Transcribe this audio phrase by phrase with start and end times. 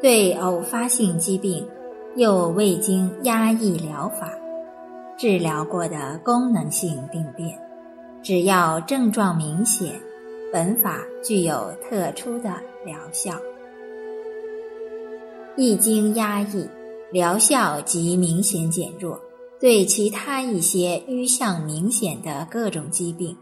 [0.00, 1.66] 对偶发性疾病，
[2.14, 4.32] 又未经压抑疗法
[5.16, 7.58] 治疗过的功能性病变，
[8.22, 10.00] 只要症状明显，
[10.52, 13.34] 本法具有特殊的疗效。
[15.56, 16.68] 一经压抑，
[17.10, 19.20] 疗效即明显减弱。
[19.60, 23.36] 对其他一些瘀象明显的各种疾病，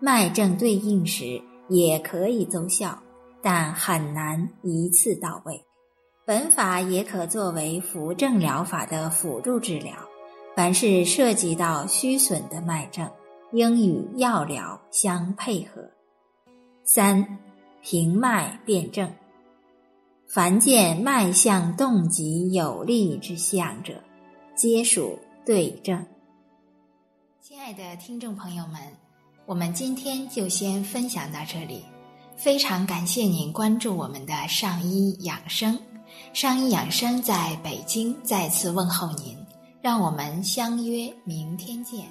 [0.00, 2.98] 脉症对应时也可以奏效，
[3.42, 5.62] 但很难一次到位。
[6.30, 9.96] 本法也可作为扶正疗法的辅助治疗，
[10.54, 13.10] 凡是涉及到虚损的脉症，
[13.50, 15.82] 应与药疗相配合。
[16.84, 17.36] 三
[17.82, 19.12] 平脉辨证，
[20.28, 23.94] 凡见脉象动极有力之象者，
[24.54, 26.06] 皆属对症。
[27.40, 28.80] 亲爱的听众朋友们，
[29.46, 31.82] 我们今天就先分享到这里，
[32.36, 35.76] 非常感谢您关注我们的上医养生。
[36.32, 39.36] 上医养生在北京再次问候您，
[39.80, 42.04] 让我们相约明天见。